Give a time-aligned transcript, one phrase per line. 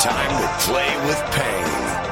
[0.00, 2.08] time to play with pain.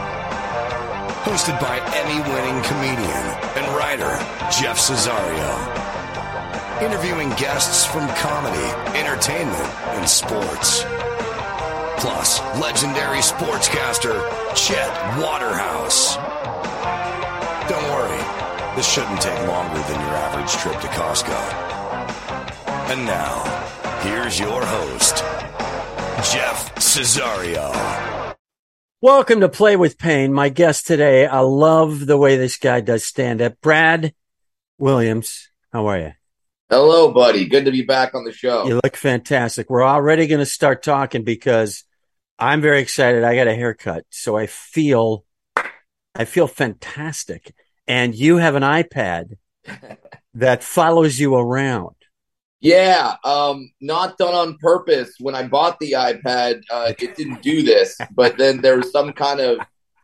[1.22, 4.10] Hosted by Emmy winning comedian and writer
[4.50, 5.52] Jeff Cesario.
[6.82, 8.66] Interviewing guests from comedy,
[8.98, 10.84] entertainment, and sports.
[11.98, 14.18] Plus, legendary sportscaster
[14.56, 14.90] Chet
[15.22, 16.16] Waterhouse.
[17.70, 18.22] Don't worry,
[18.74, 21.38] this shouldn't take longer than your average trip to Costco.
[22.90, 23.42] And now,
[24.02, 25.18] here's your host,
[26.32, 28.34] Jeff Cesario.
[29.02, 30.32] Welcome to Play with Pain.
[30.32, 33.60] My guest today, I love the way this guy does stand up.
[33.60, 34.14] Brad
[34.78, 36.12] Williams, how are you?
[36.70, 37.48] Hello, buddy.
[37.48, 38.66] Good to be back on the show.
[38.66, 39.68] You look fantastic.
[39.68, 41.84] We're already going to start talking because
[42.38, 43.24] I'm very excited.
[43.24, 45.26] I got a haircut, so I feel
[46.14, 47.54] I feel fantastic.
[47.86, 49.36] And you have an iPad
[50.32, 51.95] that follows you around.
[52.60, 55.14] Yeah, um, not done on purpose.
[55.20, 59.12] When I bought the iPad, uh, it didn't do this, but then there was some
[59.12, 59.58] kind of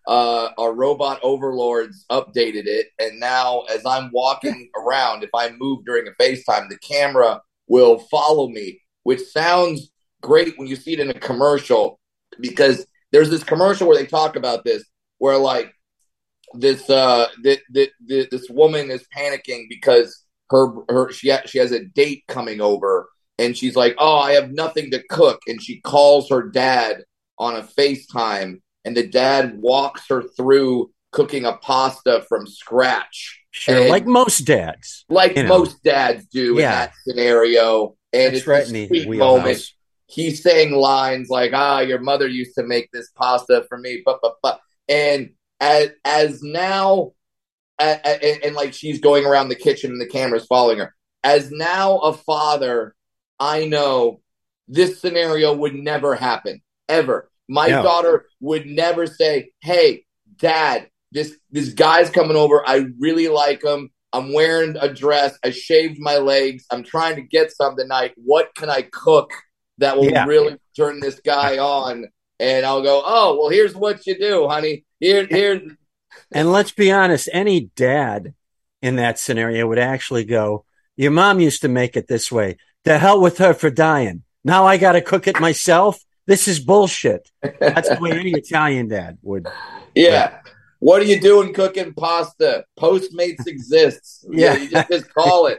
[0.06, 5.84] uh, our robot overlords updated it, and now as I'm walking around, if I move
[5.84, 11.00] during a FaceTime, the camera will follow me, which sounds great when you see it
[11.00, 11.98] in a commercial
[12.40, 14.84] because there's this commercial where they talk about this,
[15.18, 15.72] where like
[16.54, 21.58] this uh, th- th- th- this woman is panicking because her her she ha- she
[21.58, 23.08] has a date coming over
[23.38, 27.02] and she's like, "Oh, I have nothing to cook." And she calls her dad
[27.38, 33.40] on a FaceTime and the dad walks her through cooking a pasta from scratch.
[33.50, 35.04] Sure, And like most dads.
[35.08, 35.48] like you know.
[35.48, 36.70] most dads do in Yeah.
[36.86, 37.96] that scenario.
[38.12, 39.62] And That's it's right a sweet moment.
[40.06, 44.18] He's saying lines like, "Ah, your mother used to make this pasta for me," but
[44.22, 45.30] but but, and
[45.60, 47.12] as as now,
[47.78, 50.94] and, and like she's going around the kitchen and the camera's following her.
[51.24, 52.94] As now a father,
[53.38, 54.20] I know
[54.68, 57.30] this scenario would never happen ever.
[57.48, 57.82] My No.
[57.82, 60.04] daughter would never say, "Hey,
[60.38, 62.66] Dad, this this guy's coming over.
[62.66, 63.90] I really like him.
[64.12, 65.38] I'm wearing a dress.
[65.44, 66.64] I shaved my legs.
[66.70, 68.12] I'm trying to get some tonight.
[68.16, 69.32] What can I cook
[69.78, 70.24] that will Yeah.
[70.26, 72.06] really turn this guy on?"
[72.38, 74.84] And I'll go, "Oh, well, here's what you do, honey.
[75.00, 75.62] Here, here."
[76.32, 78.34] And let's be honest, any dad
[78.80, 80.64] in that scenario would actually go,
[80.96, 82.56] Your mom used to make it this way.
[82.84, 84.24] The hell with her for dying.
[84.44, 86.02] Now I got to cook it myself.
[86.26, 87.30] This is bullshit.
[87.60, 89.46] That's the way any Italian dad would.
[89.94, 90.40] Yeah.
[90.78, 92.64] What are you doing cooking pasta?
[92.78, 94.24] Postmates exists.
[94.32, 94.54] Yeah.
[94.54, 95.58] Yeah, you just, just call it.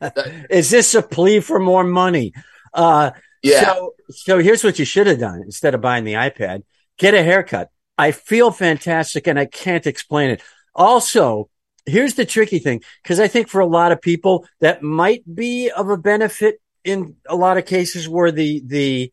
[0.50, 2.32] Is this a plea for more money?
[2.74, 3.10] Uh,
[3.42, 3.64] Yeah.
[3.64, 6.62] So, so here's what you should have done instead of buying the iPad:
[6.98, 7.70] get a haircut.
[7.98, 10.42] I feel fantastic, and I can't explain it.
[10.74, 11.48] Also,
[11.86, 15.70] here's the tricky thing because I think for a lot of people that might be
[15.70, 19.12] of a benefit in a lot of cases where the the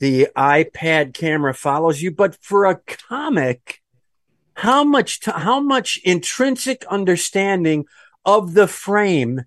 [0.00, 3.80] the iPad camera follows you, but for a comic,
[4.54, 7.86] how much t- how much intrinsic understanding
[8.24, 9.44] of the frame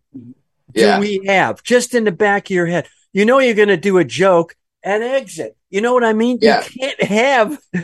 [0.74, 0.96] yeah.
[0.96, 2.88] do we have just in the back of your head?
[3.14, 5.56] You know you're going to do a joke and exit.
[5.70, 6.40] You know what I mean?
[6.42, 6.64] Yeah.
[6.64, 7.84] You can't have you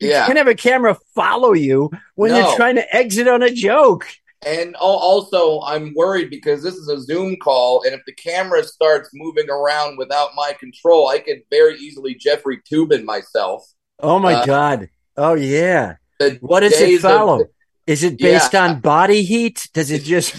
[0.00, 0.26] yeah.
[0.26, 2.38] can't have a camera follow you when No.
[2.40, 4.06] you're trying to exit on a joke.
[4.46, 9.10] And also, I'm worried because this is a Zoom call, and if the camera starts
[9.12, 13.66] moving around without my control, I could very easily Jeffrey Toobin myself.
[13.98, 14.88] Oh my Uh, god!
[15.18, 15.96] Oh yeah.
[16.40, 17.42] What does it follow?
[17.42, 17.48] of
[17.86, 18.38] Is it Yeah.
[18.38, 19.68] based on body heat?
[19.74, 20.34] Does it just?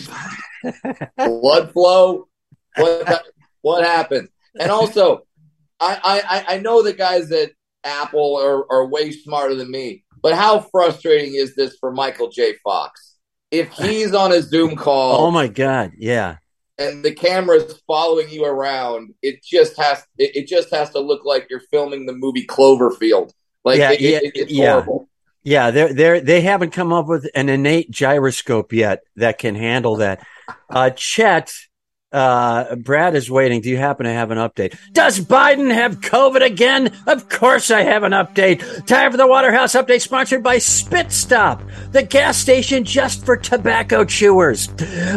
[1.17, 2.27] blood flow?
[2.77, 3.23] What
[3.61, 4.29] what happens?
[4.59, 5.27] And also,
[5.81, 7.51] I, I I know the guys at
[7.83, 12.55] Apple are, are way smarter than me, but how frustrating is this for Michael J.
[12.63, 13.15] Fox?
[13.49, 15.91] If he's on a Zoom call oh my god!
[15.97, 16.37] Yeah.
[16.77, 21.25] and the camera's following you around, it just has it, it just has to look
[21.25, 23.31] like you're filming the movie Cloverfield.
[23.65, 24.71] Like Yeah, it, it- yeah, it's yeah.
[24.73, 25.07] horrible.
[25.43, 29.95] Yeah, they're they're they haven't come up with an innate gyroscope yet that can handle
[29.97, 30.23] that.
[30.69, 31.51] Uh Chet,
[32.11, 33.61] uh Brad is waiting.
[33.61, 34.77] Do you happen to have an update?
[34.91, 36.91] Does Biden have COVID again?
[37.07, 38.85] Of course I have an update.
[38.85, 44.03] Time for the Waterhouse update sponsored by Spit Stop, the gas station just for tobacco
[44.03, 44.69] chewers.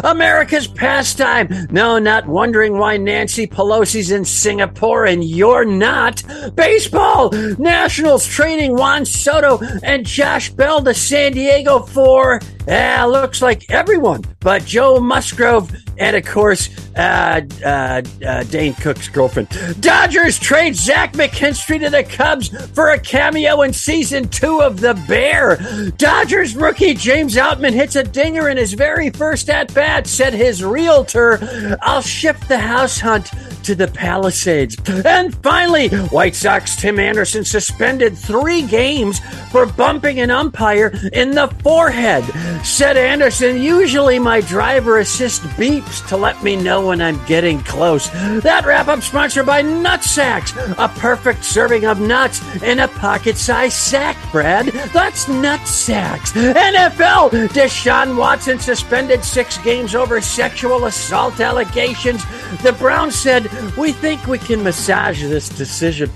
[0.04, 1.48] America's pastime.
[1.70, 6.22] No, not wondering why Nancy Pelosi's in Singapore and you're not.
[6.54, 7.30] Baseball.
[7.58, 14.22] Nationals training Juan Soto and Josh Bell to San Diego for, ah, looks like everyone
[14.44, 19.48] but Joe Musgrove and, of course, uh, uh, uh, Dane Cook's girlfriend.
[19.80, 24.94] Dodgers trade Zach McKinstry to the Cubs for a cameo in season two of The
[25.08, 25.56] Bear.
[25.96, 30.62] Dodgers rookie James Outman hits a dinger in his very first at bat, said his
[30.64, 31.78] realtor.
[31.82, 33.30] I'll shift the house hunt
[33.64, 34.76] to the Palisades.
[35.04, 39.20] And finally, White Sox Tim Anderson suspended three games
[39.50, 42.24] for bumping an umpire in the forehead.
[42.64, 48.08] Said Anderson, usually my driver assist beeps to let me know when I'm getting close.
[48.42, 53.76] That wrap up sponsored by Nutsacks, a perfect serving of nuts in a pocket sized
[53.76, 54.66] sack, Brad.
[54.92, 56.32] That's Nutsacks.
[56.54, 62.24] NFL, Deshaun Watson suspended six games over sexual assault allegations.
[62.62, 63.44] The Browns said,
[63.76, 66.10] We think we can massage this decision.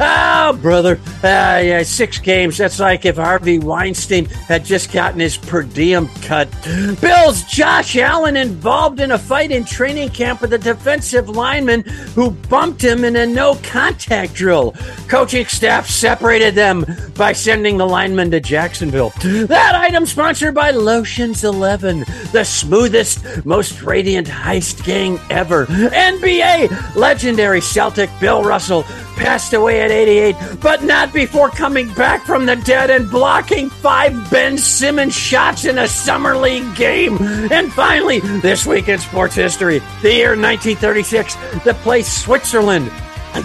[0.00, 0.98] Oh, brother.
[1.22, 2.58] Uh, yeah, six games.
[2.58, 6.50] That's like if Harvey Weinstein had just gotten his per diem cut.
[7.00, 11.82] Bills Josh Allen involved in a fight in training camp with a defensive lineman
[12.14, 14.74] who bumped him in a no contact drill.
[15.08, 16.84] Coaching staff separated them
[17.16, 19.10] by sending the lineman to Jacksonville.
[19.20, 22.00] That item sponsored by Lotions 11,
[22.32, 25.66] the smoothest, most radiant heist gang ever.
[25.66, 28.84] NBA legendary Celtic Bill Russell
[29.16, 34.30] passed away at 88, but not before coming back from the dead and blocking five
[34.30, 37.18] Ben Simmons shots in a summer league game.
[37.50, 41.34] And finally, this week in sports history, the year 1936,
[41.64, 42.90] the place Switzerland.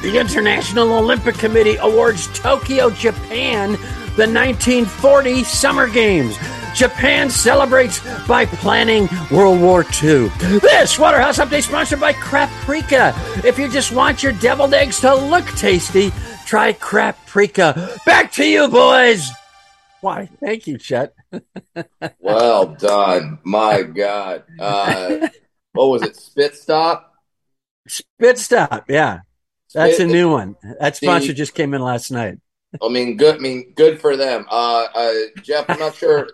[0.01, 3.71] The International Olympic Committee awards Tokyo, Japan,
[4.17, 6.37] the 1940 Summer Games.
[6.77, 10.27] Japan celebrates by planning World War II.
[10.59, 13.15] This Waterhouse Update sponsored by Craprika.
[13.43, 16.11] If you just want your deviled eggs to look tasty,
[16.45, 18.05] try Craprika.
[18.05, 19.27] Back to you, boys.
[20.01, 20.29] Why?
[20.39, 21.15] Thank you, Chet.
[22.19, 23.39] well done.
[23.43, 24.43] My God.
[24.59, 25.29] Uh,
[25.71, 26.15] what was it?
[26.15, 27.11] Spit Stop?
[27.87, 29.21] Spit Stop, yeah.
[29.73, 30.55] That's Spit, a new one.
[30.79, 32.37] That sponsor the, just came in last night.
[32.83, 33.35] I mean, good.
[33.35, 34.45] I mean, good for them.
[34.47, 36.29] Uh, uh, Jeff, I'm not sure.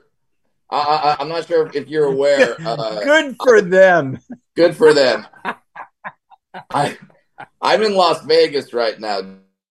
[0.74, 2.56] I, am not sure if you're aware.
[2.66, 4.20] Uh, good for them.
[4.56, 5.26] Good for them.
[6.70, 6.98] I,
[7.62, 9.22] I'm in Las Vegas right now,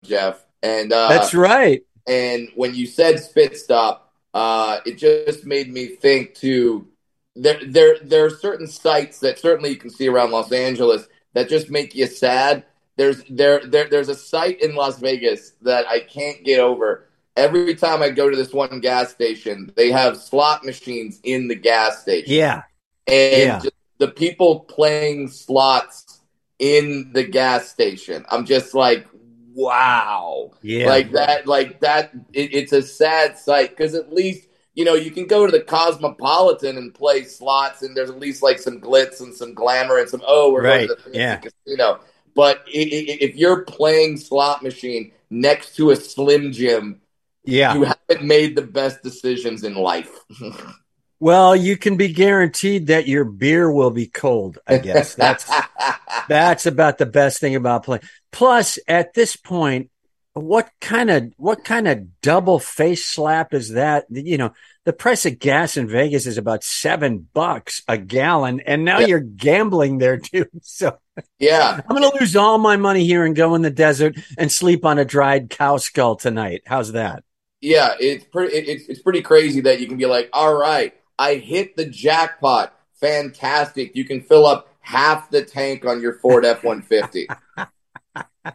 [0.04, 1.82] Jeff, and uh, that's right.
[2.06, 6.86] And when you said spit stop, uh, it just made me think to
[7.34, 7.60] there.
[7.64, 11.70] There, there are certain sites that certainly you can see around Los Angeles that just
[11.70, 12.64] make you sad.
[12.96, 17.74] There's there, there there's a site in Las Vegas that I can't get over every
[17.74, 22.02] time I go to this one gas station, they have slot machines in the gas
[22.02, 22.32] station.
[22.32, 22.62] Yeah.
[23.06, 23.70] And yeah.
[23.98, 26.20] the people playing slots
[26.58, 28.24] in the gas station.
[28.30, 29.06] I'm just like,
[29.54, 30.52] wow.
[30.62, 30.86] Yeah.
[30.86, 35.10] Like that, like that, it, it's a sad sight because at least, you know, you
[35.10, 39.20] can go to the Cosmopolitan and play slots, and there's at least like some glitz
[39.20, 40.88] and some glamour and some, oh, we're right.
[40.88, 41.36] going to the yeah.
[41.36, 42.00] casino.
[42.34, 47.01] But if you're playing slot machine next to a Slim Jim,
[47.44, 47.74] yeah.
[47.74, 50.10] You haven't made the best decisions in life.
[51.20, 55.14] well, you can be guaranteed that your beer will be cold, I guess.
[55.14, 55.50] That's
[56.28, 58.02] that's about the best thing about playing.
[58.30, 59.90] Plus, at this point,
[60.34, 64.06] what kind of what kind of double face slap is that?
[64.08, 64.52] You know,
[64.84, 69.06] the price of gas in Vegas is about seven bucks a gallon, and now yeah.
[69.08, 70.46] you're gambling there too.
[70.62, 70.96] So
[71.38, 74.50] yeah, I'm going to lose all my money here and go in the desert and
[74.50, 76.62] sleep on a dried cow skull tonight.
[76.64, 77.24] How's that?
[77.62, 78.56] Yeah, it's pretty.
[78.56, 82.76] It's it's pretty crazy that you can be like, all right, I hit the jackpot.
[83.00, 83.96] Fantastic!
[83.96, 87.28] You can fill up half the tank on your Ford F one fifty.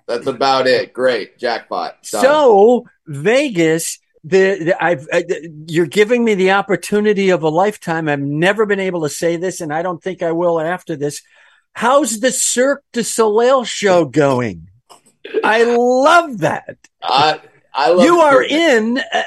[0.06, 0.92] That's about it.
[0.92, 2.04] Great jackpot.
[2.12, 2.22] Done.
[2.22, 5.22] So Vegas, the, the I've uh,
[5.68, 8.10] you're giving me the opportunity of a lifetime.
[8.10, 11.22] I've never been able to say this, and I don't think I will after this.
[11.72, 14.70] How's the Cirque du Soleil show going?
[15.44, 16.78] I love that.
[17.02, 17.38] Uh,
[17.78, 19.24] I love you are in a,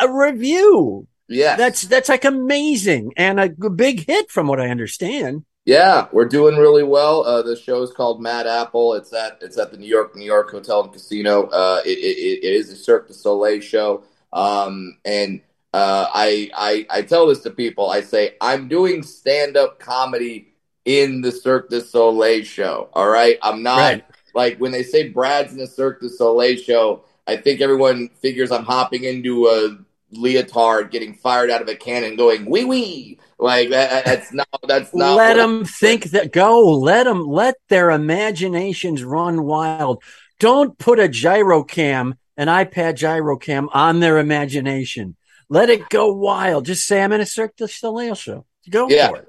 [0.00, 1.06] a review.
[1.28, 5.44] Yeah, that's that's like amazing and a big hit from what I understand.
[5.66, 7.24] Yeah, we're doing really well.
[7.24, 8.94] Uh, the show is called Mad Apple.
[8.94, 11.44] It's at it's at the New York New York Hotel and Casino.
[11.48, 14.02] Uh, it, it, it is a Cirque du Soleil show,
[14.32, 15.42] um, and
[15.74, 17.90] uh, I, I I tell this to people.
[17.90, 20.54] I say I'm doing stand up comedy
[20.86, 22.88] in the Cirque du Soleil show.
[22.94, 24.04] All right, I'm not right.
[24.34, 27.04] like when they say Brad's in the Cirque du Soleil show.
[27.30, 29.78] I think everyone figures I'm hopping into a
[30.12, 33.18] leotard, getting fired out of a cannon, going wee wee.
[33.38, 34.48] Like that, that's not.
[34.66, 35.16] That's not.
[35.16, 36.32] Let them think that.
[36.32, 36.78] Go.
[36.78, 37.26] Let them.
[37.26, 40.02] Let their imaginations run wild.
[40.38, 45.16] Don't put a gyrocam, an iPad gyrocam, on their imagination.
[45.48, 46.66] Let it go wild.
[46.66, 48.44] Just say I'm in a Cirque du Soleil show.
[48.68, 49.08] Go yeah.
[49.08, 49.28] for it.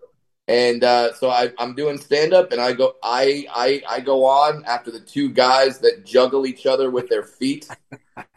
[0.51, 4.25] And uh, so I, am doing stand up, and I go, I, I, I go
[4.25, 7.69] on after the two guys that juggle each other with their feet.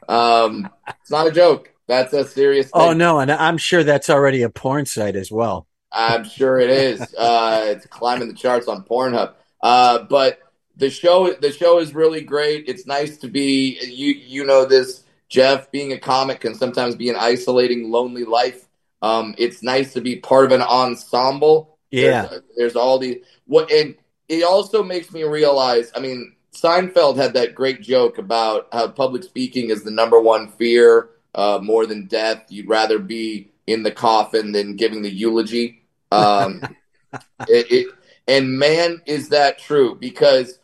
[0.06, 1.72] Um, it's not a joke.
[1.88, 2.70] That's a serious.
[2.72, 2.88] Oh, thing.
[2.90, 5.66] Oh no, and I'm sure that's already a porn site as well.
[5.90, 7.00] I'm sure it is.
[7.18, 9.32] Uh, it's climbing the charts on Pornhub.
[9.62, 10.38] Uh, but
[10.76, 12.68] the show the show is really great.
[12.68, 17.08] It's nice to be you you know this Jeff being a comic can sometimes be
[17.08, 18.68] an isolating lonely life.
[19.02, 21.73] Um, it's nice to be part of an ensemble.
[22.02, 22.26] Yeah.
[22.26, 23.94] There's, there's all the what and
[24.28, 29.22] it also makes me realize, I mean, Seinfeld had that great joke about how public
[29.22, 32.44] speaking is the number one fear, uh, more than death.
[32.48, 35.82] You'd rather be in the coffin than giving the eulogy.
[36.12, 36.62] Um,
[37.48, 37.86] it, it,
[38.26, 39.96] and man, is that true?
[39.96, 40.58] Because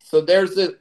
[0.00, 0.74] so there's a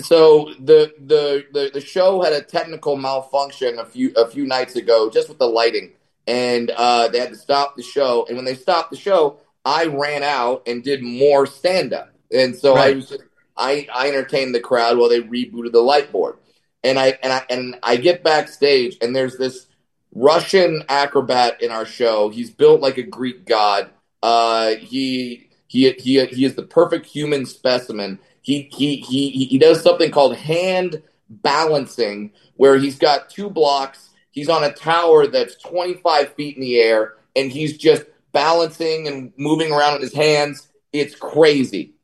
[0.00, 4.76] so the, the the the show had a technical malfunction a few a few nights
[4.76, 5.92] ago, just with the lighting,
[6.26, 8.26] and uh, they had to stop the show.
[8.26, 12.54] And when they stopped the show, I ran out and did more stand up, and
[12.56, 12.92] so right.
[12.92, 13.22] I was just,
[13.56, 16.36] I I entertained the crowd while they rebooted the light board,
[16.84, 19.66] and I and I and I get backstage, and there's this
[20.14, 22.28] Russian acrobat in our show.
[22.28, 23.90] He's built like a Greek god.
[24.22, 28.18] Uh, he he he he is the perfect human specimen.
[28.40, 34.10] He he he he does something called hand balancing, where he's got two blocks.
[34.36, 39.32] He's on a tower that's 25 feet in the air, and he's just balancing and
[39.38, 40.68] moving around with his hands.
[40.92, 41.94] It's crazy.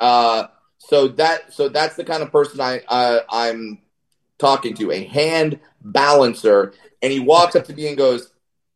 [0.00, 3.78] Uh, so that so that's the kind of person I uh, I'm
[4.38, 8.32] talking to, a hand balancer, and he walks up to me and goes,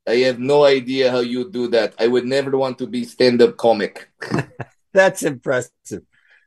[0.07, 1.95] I have no idea how you do that.
[1.99, 4.09] I would never want to be stand up comic.
[4.95, 6.05] That's impressive.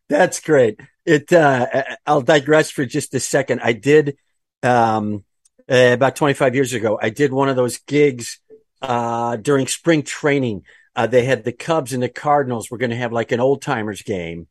[0.07, 0.79] That's great.
[1.05, 1.33] It.
[1.33, 1.67] Uh,
[2.05, 3.59] I'll digress for just a second.
[3.61, 4.15] I did
[4.63, 5.25] um,
[5.69, 6.99] uh, about 25 years ago.
[7.01, 8.39] I did one of those gigs
[8.81, 10.63] uh, during spring training.
[10.95, 12.69] Uh, they had the Cubs and the Cardinals.
[12.69, 14.47] We're going to have like an old timers game,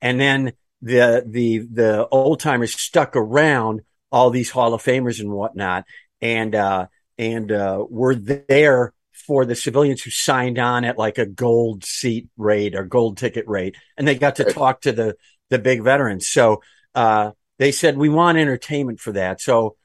[0.00, 5.30] and then the the the old timers stuck around all these Hall of Famers and
[5.30, 5.84] whatnot,
[6.20, 6.86] and uh,
[7.18, 12.28] and uh, were there for the civilians who signed on at like a gold seat
[12.36, 15.16] rate or gold ticket rate, and they got to talk to the
[15.50, 16.26] the big veterans.
[16.26, 16.62] So
[16.94, 19.40] uh, they said we want entertainment for that.
[19.40, 19.76] So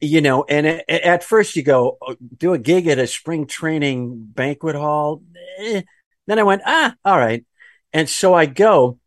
[0.00, 4.26] you know, and at first you go oh, do a gig at a spring training
[4.34, 5.22] banquet hall.
[5.58, 5.82] Eh.
[6.26, 7.44] Then I went, ah, all right.
[7.92, 8.98] And so I go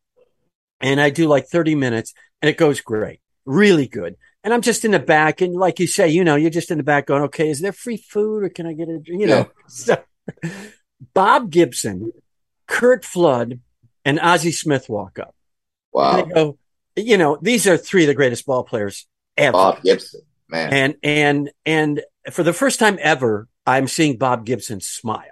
[0.80, 4.16] and I do like 30 minutes and it goes great, really good.
[4.44, 6.78] And I'm just in the back, and like you say, you know, you're just in
[6.78, 9.38] the back going, okay, is there free food or can I get a, you know?
[9.38, 9.46] Yeah.
[9.68, 9.98] So,
[11.14, 12.12] Bob Gibson,
[12.66, 13.60] Curt Flood,
[14.06, 15.36] and Ozzie Smith walk up.
[15.92, 16.24] Wow.
[16.24, 16.58] go,
[16.96, 19.06] you know, these are three of the greatest ball players
[19.38, 19.52] ever.
[19.52, 20.74] Bob Gibson, man.
[20.74, 22.02] And and and
[22.32, 25.24] for the first time ever, I'm seeing Bob Gibson smile.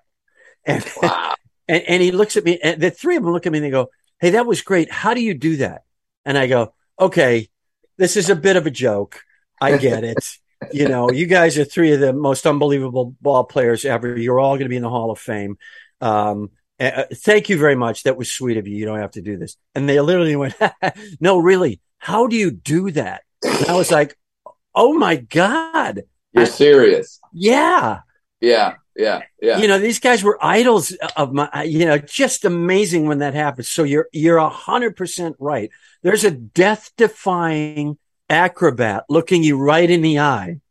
[0.65, 1.35] And wow.
[1.67, 3.65] and, and he looks at me, and the three of them look at me and
[3.65, 4.91] they go, Hey, that was great.
[4.91, 5.83] How do you do that?
[6.25, 7.49] And I go, Okay,
[7.97, 9.21] this is a bit of a joke.
[9.59, 10.23] I get it.
[10.71, 14.17] you know, you guys are three of the most unbelievable ball players ever.
[14.17, 15.57] You're all going to be in the Hall of Fame.
[16.01, 18.03] Um, uh, thank you very much.
[18.03, 18.75] That was sweet of you.
[18.75, 19.57] You don't have to do this.
[19.73, 20.55] And they literally went,
[21.19, 23.23] no, really, how do you do that?
[23.43, 24.15] And I was like,
[24.77, 26.03] oh my God.
[26.31, 27.19] You're serious.
[27.33, 28.01] Yeah.
[28.39, 28.75] Yeah.
[28.95, 29.23] Yeah.
[29.41, 29.57] Yeah.
[29.57, 33.69] You know, these guys were idols of my, you know, just amazing when that happens.
[33.69, 35.71] So you're, you're a hundred percent right.
[36.03, 37.97] There's a death defying
[38.29, 40.61] acrobat looking you right in the eye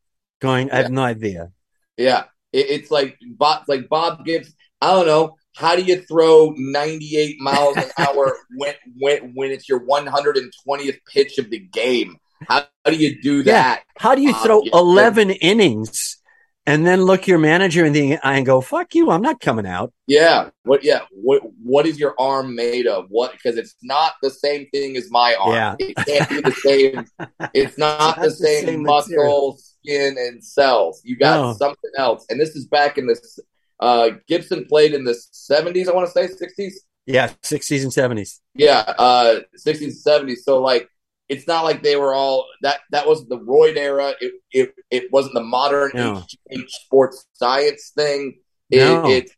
[0.41, 1.51] going, I have no idea.
[1.97, 2.25] Yeah.
[2.53, 4.55] It, it's like Bob, like Bob Gibbs.
[4.81, 5.37] I don't know.
[5.57, 11.39] How do you throw 98 miles an hour when, when, when it's your 120th pitch
[11.39, 12.19] of the game?
[12.49, 13.51] How, how do you do that?
[13.51, 13.79] Yeah.
[13.97, 16.19] How do you throw 11 innings
[16.67, 19.11] and then look your manager in the eye and go, "Fuck you!
[19.11, 20.51] I'm not coming out." Yeah.
[20.65, 20.83] What?
[20.83, 21.03] Yeah.
[21.13, 21.43] What?
[21.63, 23.07] What is your arm made of?
[23.09, 23.33] What?
[23.33, 25.53] Because it's not the same thing as my arm.
[25.55, 25.77] Yeah.
[25.79, 27.07] It can't be the same.
[27.55, 31.01] it's not, it's the, same, same muscle, skin, and cells.
[31.05, 31.53] You got no.
[31.53, 32.27] something else.
[32.29, 33.39] And this is back in this.
[33.79, 35.89] Uh, Gibson played in the 70s.
[35.89, 36.73] I want to say 60s.
[37.05, 38.41] Yeah, 60s and 70s.
[38.55, 40.39] Yeah, uh, 60s and 70s.
[40.39, 40.89] So like
[41.29, 44.15] it's not like they were all that that wasn't the Royd era.
[44.21, 46.19] It it, it wasn't the modern no.
[46.19, 48.39] H, H sports science thing.
[48.71, 49.09] It, no.
[49.09, 49.31] it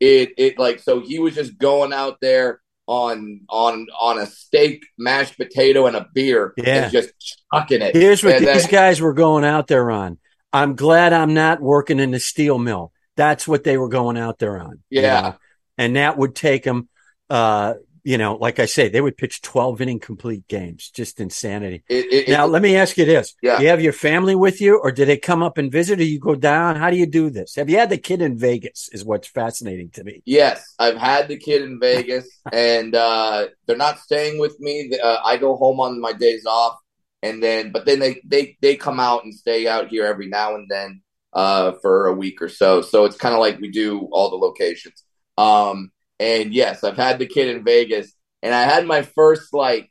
[0.00, 4.84] it it like so he was just going out there on on on a steak,
[4.98, 7.12] mashed potato, and a beer, yeah, and just
[7.52, 7.94] chucking it.
[7.94, 10.18] Here's what and these then, guys were going out there on.
[10.52, 12.92] I'm glad I'm not working in the steel mill.
[13.16, 14.82] That's what they were going out there on.
[14.90, 15.36] Yeah, you know?
[15.78, 16.88] and that would take them.
[17.28, 21.82] Uh, you know, like I say, they would pitch 12 inning complete games, just insanity.
[21.88, 23.34] It, it, now, it, let me ask you this.
[23.42, 23.58] Yeah.
[23.58, 26.04] Do you have your family with you or do they come up and visit or
[26.04, 26.76] you go down?
[26.76, 27.56] How do you do this?
[27.56, 30.22] Have you had the kid in Vegas is what's fascinating to me.
[30.24, 34.92] Yes, I've had the kid in Vegas and uh, they're not staying with me.
[35.02, 36.78] Uh, I go home on my days off
[37.22, 40.54] and then, but then they, they, they come out and stay out here every now
[40.54, 41.02] and then
[41.32, 42.82] uh, for a week or so.
[42.82, 45.04] So it's kind of like we do all the locations.
[45.38, 48.12] Um, and yes, I've had the kid in Vegas,
[48.42, 49.90] and I had my first like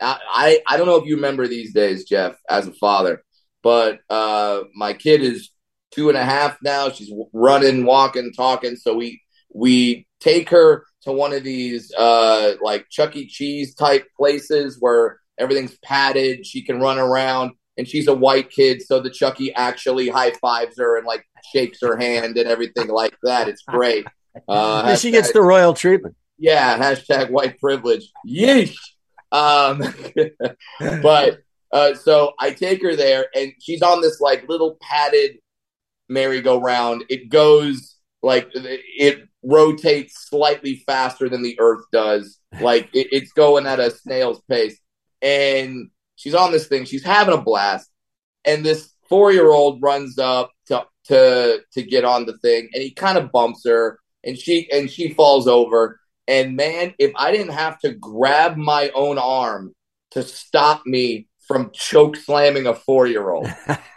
[0.00, 3.22] I, I don't know if you remember these days, Jeff, as a father,
[3.62, 5.50] but uh, my kid is
[5.90, 6.90] two and a half now.
[6.90, 8.76] She's running, walking, talking.
[8.76, 9.20] So we
[9.52, 13.26] we take her to one of these uh, like Chuck E.
[13.26, 16.46] Cheese type places where everything's padded.
[16.46, 20.78] She can run around, and she's a white kid, so the Chucky actually high fives
[20.78, 23.48] her and like shakes her hand and everything like that.
[23.48, 24.06] It's great.
[24.48, 26.16] Uh, she gets the royal treatment.
[26.38, 28.10] Yeah, hashtag white privilege.
[28.26, 28.76] Yeesh.
[29.32, 29.82] Um,
[31.02, 31.40] but
[31.72, 35.38] uh, so I take her there, and she's on this like little padded
[36.08, 37.04] merry-go-round.
[37.08, 42.38] It goes like it rotates slightly faster than the Earth does.
[42.60, 44.78] Like it, it's going at a snail's pace,
[45.20, 46.84] and she's on this thing.
[46.84, 47.90] She's having a blast,
[48.44, 53.18] and this four-year-old runs up to to to get on the thing, and he kind
[53.18, 57.80] of bumps her, and she and she falls over and man, if I didn't have
[57.80, 59.72] to grab my own arm
[60.10, 63.50] to stop me from choke slamming a four year old.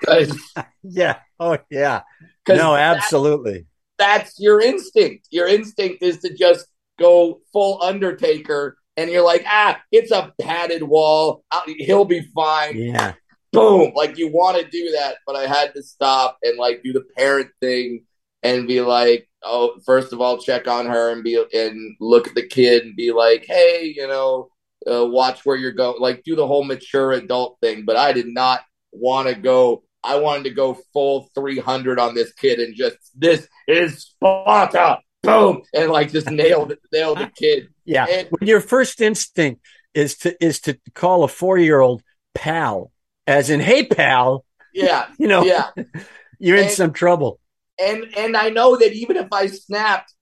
[0.83, 1.17] yeah.
[1.37, 2.03] Oh, yeah.
[2.47, 3.67] No, absolutely.
[3.99, 5.27] that's your instinct.
[5.29, 6.65] Your instinct is to just
[6.97, 11.43] go full Undertaker, and you're like, ah, it's a padded wall.
[11.51, 12.77] I'll, he'll be fine.
[12.77, 13.13] Yeah.
[13.51, 13.91] Boom.
[13.93, 17.03] Like you want to do that, but I had to stop and like do the
[17.17, 18.05] parent thing
[18.41, 22.35] and be like, oh, first of all, check on her and be and look at
[22.35, 24.49] the kid and be like, hey, you know,
[24.89, 27.85] uh, watch where you're going, like do the whole mature adult thing.
[27.85, 29.83] But I did not want to go.
[30.03, 35.61] I wanted to go full 300 on this kid and just this is Sparta, boom,
[35.73, 37.69] and like just nailed nailed the kid.
[37.85, 39.61] Yeah, and, when your first instinct
[39.93, 42.01] is to is to call a four year old
[42.33, 42.91] pal,
[43.27, 44.45] as in, hey pal.
[44.73, 45.69] Yeah, you know, yeah,
[46.39, 47.40] you're in some trouble
[47.81, 50.13] and and I know that even if I snapped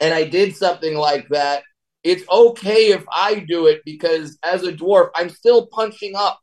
[0.00, 1.62] and I did something like that,
[2.02, 6.40] it's okay if I do it because as a dwarf, I'm still punching up.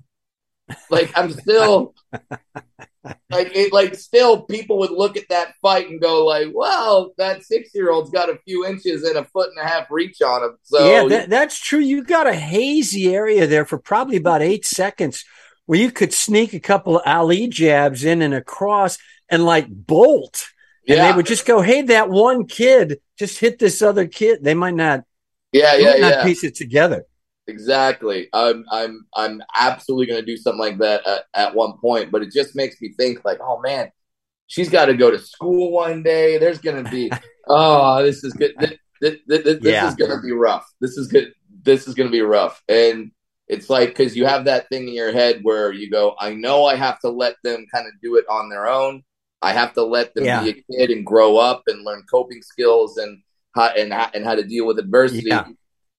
[0.90, 1.96] Like I'm still
[3.30, 7.44] like it like still people would look at that fight and go like, well, that
[7.44, 10.44] six year old's got a few inches and a foot and a half reach on
[10.44, 10.58] him.
[10.64, 11.80] So Yeah, that, that's true.
[11.80, 15.24] You got a hazy area there for probably about eight seconds
[15.66, 18.98] where you could sneak a couple of Ali jabs in and across
[19.30, 20.48] and like bolt.
[20.88, 21.12] And yeah.
[21.12, 24.76] they would just go, "Hey, that one kid just hit this other kid." They might
[24.76, 25.04] not,
[25.52, 27.04] yeah, yeah, yeah, not piece it together.
[27.48, 28.28] Exactly.
[28.34, 32.12] I'm, I'm, I'm absolutely going to do something like that at, at one point.
[32.12, 33.90] But it just makes me think, like, oh man,
[34.48, 36.38] she's got to go to school one day.
[36.38, 37.12] There's going to be,
[37.48, 38.54] oh, this is good.
[38.60, 40.66] This, this, this, this is going to be rough.
[40.82, 41.34] This is good.
[41.64, 42.62] This is going to be rough.
[42.68, 43.12] And
[43.48, 46.66] it's like because you have that thing in your head where you go, I know
[46.66, 49.04] I have to let them kind of do it on their own
[49.42, 50.44] I have to let them yeah.
[50.44, 53.22] be a kid and grow up and learn coping skills and
[53.54, 55.28] how and and how to deal with adversity.
[55.28, 55.46] Yeah.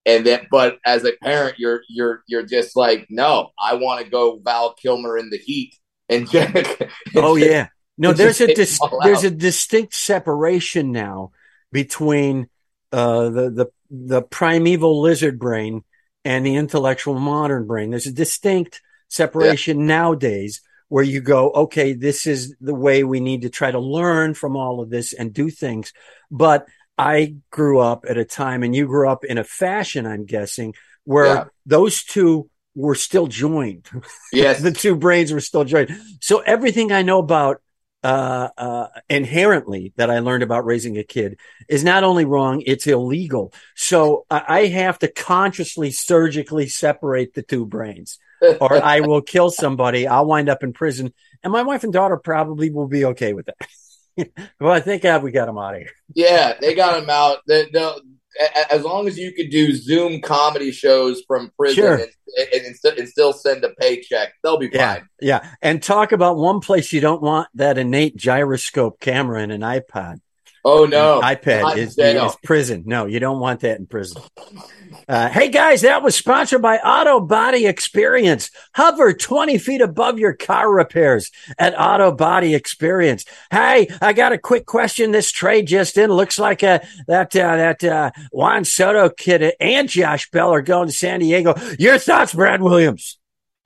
[0.06, 4.10] And then, but as a parent, you're you're you're just like, no, I want to
[4.10, 5.74] go Val Kilmer in the Heat
[6.08, 6.32] and.
[6.34, 11.32] and oh yeah, no, there's a dis- there's a distinct separation now
[11.72, 12.48] between
[12.92, 15.84] uh, the the the primeval lizard brain
[16.24, 17.90] and the intellectual modern brain.
[17.90, 19.86] There's a distinct separation yeah.
[19.86, 24.34] nowadays where you go, okay, this is the way we need to try to learn
[24.34, 25.92] from all of this and do things.
[26.30, 30.24] But I grew up at a time and you grew up in a fashion, I'm
[30.24, 30.74] guessing,
[31.04, 31.44] where yeah.
[31.66, 33.88] those two were still joined.
[34.32, 34.60] Yes.
[34.62, 35.96] the two brains were still joined.
[36.20, 37.60] So everything I know about
[38.02, 42.86] uh, uh, inherently that I learned about raising a kid is not only wrong, it's
[42.86, 43.52] illegal.
[43.74, 48.18] So I have to consciously, surgically separate the two brains
[48.60, 50.06] or I will kill somebody.
[50.06, 51.12] I'll wind up in prison.
[51.42, 54.32] And my wife and daughter probably will be okay with that.
[54.60, 55.90] well, I think uh, we got them out of here.
[56.14, 57.38] Yeah, they got them out.
[57.46, 57.66] They,
[58.70, 61.94] as long as you could do Zoom comedy shows from prison sure.
[61.94, 62.10] and,
[62.54, 65.08] and, and, still send a paycheck, they'll be yeah, fine.
[65.20, 65.50] Yeah.
[65.62, 70.20] And talk about one place you don't want that innate gyroscope camera in an iPod.
[70.64, 72.84] Oh no, An iPad is, is, prison.
[72.86, 74.22] No, you don't want that in prison.
[75.08, 78.50] Uh, hey guys, that was sponsored by Auto Body Experience.
[78.74, 83.24] Hover 20 feet above your car repairs at Auto Body Experience.
[83.50, 85.12] Hey, I got a quick question.
[85.12, 89.88] This trade just in looks like uh, that uh, that uh, Juan Soto kid and
[89.88, 91.54] Josh Bell are going to San Diego.
[91.78, 93.18] Your thoughts, Brad Williams?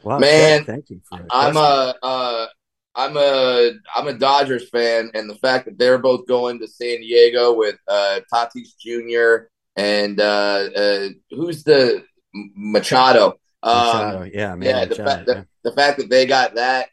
[0.03, 1.01] Wow, man, thank you.
[1.31, 2.47] I'm a uh,
[2.95, 7.01] I'm a I'm a Dodgers fan, and the fact that they're both going to San
[7.01, 9.47] Diego with uh, Tatis Jr.
[9.77, 13.39] and uh, uh, who's the Machado.
[13.63, 14.85] Um, yeah, man, yeah.
[14.87, 16.89] The, fa- the, the, fact that they got that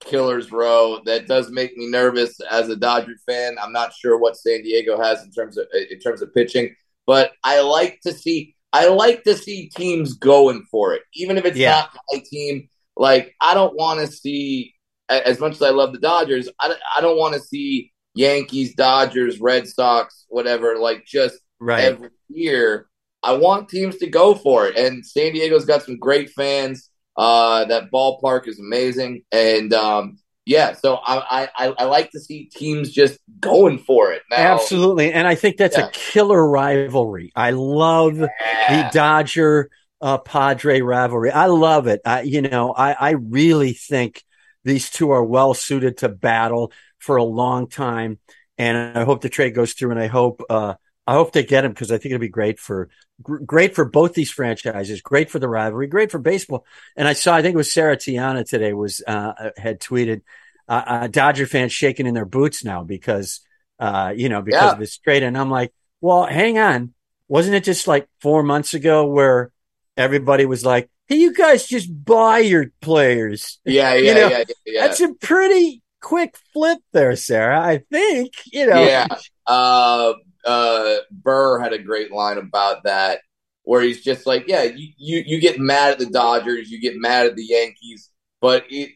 [0.00, 3.56] killers row that does make me nervous as a Dodger fan.
[3.62, 6.74] I'm not sure what San Diego has in terms of in terms of pitching,
[7.06, 8.54] but I like to see.
[8.70, 11.70] I like to see teams going for it, even if it's Yeah.
[11.70, 12.68] not my team.
[12.96, 14.74] Like I don't want to see
[15.08, 16.48] as much as I love the Dodgers.
[16.60, 20.76] I, don't- I don't want to see Yankees, Dodgers, Red Sox, whatever.
[20.78, 21.84] Like just Right.
[21.84, 22.86] every year.
[23.22, 26.88] I want teams to go for it, and San Diego's got some great fans.
[27.16, 32.44] Uh, that ballpark is amazing, and um, yeah, so I, I I like to see
[32.44, 34.22] teams just going for it.
[34.30, 35.12] Now, Absolutely.
[35.12, 35.88] And I think that's Yeah.
[35.88, 37.32] a killer rivalry.
[37.34, 39.68] I love the Dodger
[40.00, 41.32] uh, Padre rivalry.
[41.32, 42.00] I love it.
[42.04, 44.22] I, you know, I, I really think
[44.68, 48.18] these two are well suited to battle for a long time.
[48.56, 50.74] And I hope the trade goes through and I hope, uh,
[51.06, 52.88] I hope they get him because I think it'll be great for
[53.22, 56.66] great for both these franchises, great for the rivalry, great for baseball.
[56.96, 60.22] And I saw, I think it was Sarah Tiana today was uh, had tweeted,
[60.68, 63.40] uh, uh, Dodger fans shaking in their boots now because,
[63.78, 64.72] uh, you know, because Yeah.
[64.72, 65.22] of this trade.
[65.22, 66.94] And I'm like, well, hang on,
[67.26, 69.50] wasn't it just like four months ago where
[69.96, 73.60] everybody was like, "Hey, you guys just buy your players"?
[73.64, 74.86] yeah, You yeah, know, yeah, yeah, yeah.
[74.86, 77.60] That's a pretty quick flip there, Sarah.
[77.60, 78.82] I think you know.
[78.82, 79.06] Yeah.
[79.46, 80.12] uh,
[80.44, 83.20] uh, Burr had a great line about that,
[83.64, 86.96] where he's just like, yeah, you, you, you get mad at the Dodgers, you get
[86.96, 88.90] mad at the Yankees, but it,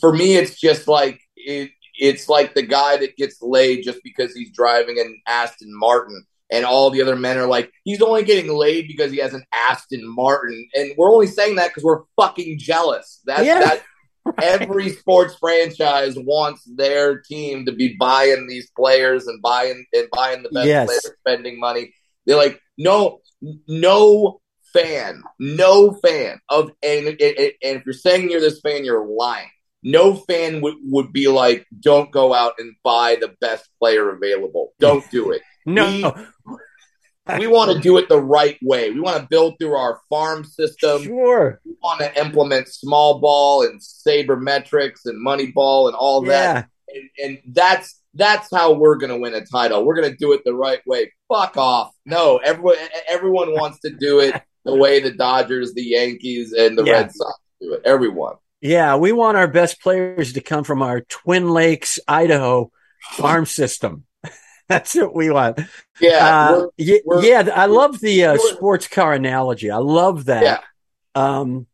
[0.00, 4.34] for me, it's just like it, it's like the guy that gets laid just because
[4.34, 6.24] he's driving an Aston Martin.
[6.52, 9.42] And all the other men are like, he's only getting laid because he has an
[9.52, 10.68] Aston Martin.
[10.74, 13.20] And we're only saying that because we're fucking jealous.
[13.24, 13.58] That's Yeah.
[13.60, 13.82] that
[14.42, 20.42] every sports franchise wants their team to be buying these players and buying and buying
[20.44, 20.86] the best Yes.
[20.86, 21.92] players, spending money.
[22.26, 23.20] They're like, no,
[23.66, 24.40] no
[24.72, 29.48] fan, no fan of, and, and, and if you're saying you're this fan, you're lying.
[29.82, 34.72] No fan would, would be like, don't go out and buy the best player available.
[34.78, 35.42] Don't do it.
[35.66, 36.14] No,
[37.38, 38.90] We want to do it the right way.
[38.90, 41.02] We want to build through our farm system.
[41.02, 46.68] Sure, we want to implement small ball and sabermetrics and money ball and all that.
[46.88, 49.84] Yeah, and, and that's that's how we're going to win a title.
[49.84, 51.12] We're going to do it the right way.
[51.32, 51.92] Fuck off.
[52.04, 52.76] No everyone
[53.08, 56.92] everyone wants to do it the way the dodgers the yankees and the Yeah.
[56.92, 57.82] red sox do it.
[57.84, 58.34] Everyone.
[58.60, 58.96] Yeah.
[58.96, 62.70] We want our best players to come from our Twin Lakes, Idaho
[63.12, 64.04] farm system.
[64.78, 65.60] That's what we want.
[66.00, 69.70] yeah Uh, we're- yeah, we're- yeah, I love the uh, sports car analogy.
[69.70, 70.42] I love that.
[70.42, 70.60] yeah
[71.14, 71.66] Um,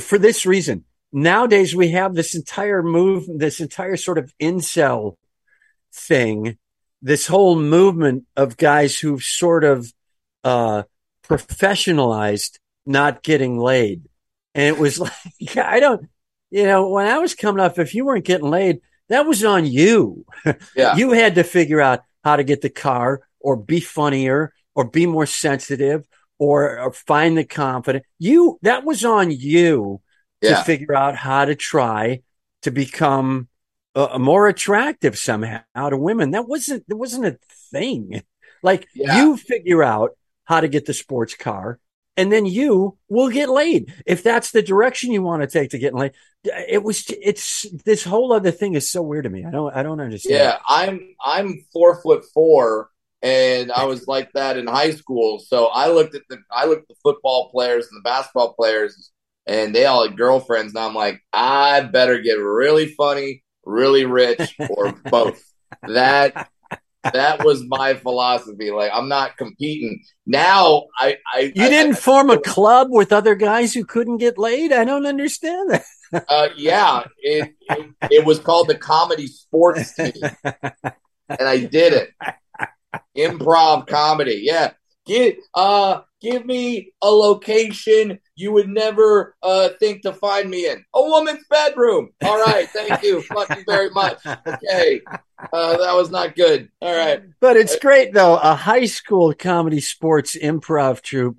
[0.00, 5.16] for this reason, nowadays we have this entire move, this entire sort of incel
[5.92, 6.56] thing,
[7.02, 9.92] this whole movement of guys who've sort of
[10.44, 10.82] uh,
[11.24, 14.08] professionalized not getting laid.
[14.54, 16.08] And it was like, I don't,
[16.50, 19.66] you know, when I was coming up, if you weren't getting laid, that was on
[19.66, 20.24] you.
[20.76, 24.84] yeah You had to figure out how to get the car or be funnier or
[24.84, 26.04] be more sensitive
[26.38, 28.04] or, or find the confidence.
[28.18, 30.00] You, that was on you
[30.42, 32.22] to figure out how to try
[32.62, 33.48] to become
[33.94, 36.32] uh, more attractive somehow to women.
[36.32, 37.38] That wasn't, that wasn't a
[37.72, 38.22] thing.
[38.62, 39.18] Like Yeah.
[39.18, 40.10] you figure out
[40.44, 41.78] how to get the sports car
[42.16, 43.92] and then you will get laid.
[44.06, 46.12] If that's the direction you want to take to getting laid,
[46.44, 49.44] it was, it's this whole other thing is so weird to me.
[49.44, 50.34] I don't, I don't understand.
[50.34, 52.90] Yeah, I'm I'm four foot four,
[53.22, 55.38] and I was like that in high school.
[55.40, 59.10] So I looked at the I looked at the football players and the basketball players,
[59.46, 60.74] and they all had girlfriends.
[60.74, 65.42] And I'm like, I better get really funny, really rich, or both.
[65.82, 66.50] That
[67.12, 68.70] that was my philosophy.
[68.70, 70.84] Like I'm not competing now.
[70.98, 74.38] I I You I- didn't I- form a club with other guys who couldn't get
[74.38, 74.72] laid?
[74.72, 75.84] I don't understand that.
[76.28, 80.12] Uh, yeah, it, it it was called the comedy sports team.
[80.44, 82.10] and I did it.
[83.16, 84.40] Improv comedy.
[84.44, 84.72] Yeah.
[85.06, 90.84] Get uh give me a location you would never uh think to find me in.
[90.94, 92.10] A woman's bedroom.
[92.22, 93.22] All right, thank you.
[93.34, 94.18] Fuck you very much.
[94.26, 95.00] Okay.
[95.52, 96.68] Uh that was not good.
[96.80, 97.22] All right.
[97.40, 98.36] But it's great though.
[98.36, 101.38] A high school comedy sports improv troupe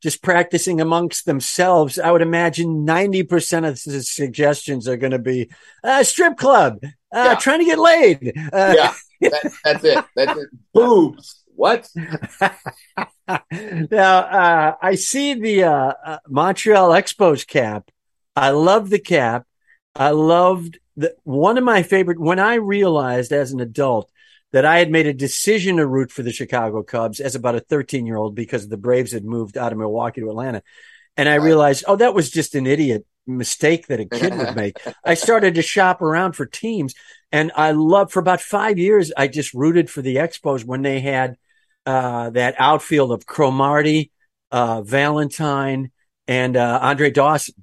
[0.00, 1.98] just practicing amongst themselves.
[1.98, 5.50] I would imagine 90% of the suggestions are going to be
[5.82, 7.34] uh, strip club, uh, Yeah.
[7.34, 8.32] trying to get laid.
[8.52, 8.94] Uh, Yeah.
[9.22, 10.04] That, that's it.
[10.14, 10.48] That's it.
[10.72, 11.42] Boobs.
[11.58, 11.90] What?
[11.96, 12.58] now,
[14.18, 17.90] uh, I see the uh, uh, Montreal Expos cap.
[18.36, 19.44] I love the cap.
[19.92, 24.08] I loved the one of my favorite when I realized as an adult
[24.52, 27.60] that I had made a decision to root for the Chicago Cubs as about a
[27.60, 30.62] 13 year old because the Braves had moved out of Milwaukee to Atlanta.
[31.16, 34.76] And I realized, oh, that was just an idiot mistake that a kid would make.
[35.04, 36.94] I started to shop around for teams
[37.32, 39.10] and I loved for about five years.
[39.16, 41.36] I just rooted for the Expos when they had
[41.88, 44.10] uh, that outfield of Cromartie,
[44.52, 45.90] uh, Valentine,
[46.26, 47.54] and uh, Andre Dawson.